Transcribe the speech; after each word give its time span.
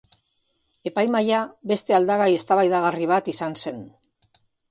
Epaimahaia 0.91 1.41
beste 1.73 1.97
aldagai 1.99 2.27
eztabaidagarri 2.39 3.11
bat 3.13 3.31
izan 3.35 3.55
zen. 3.65 3.87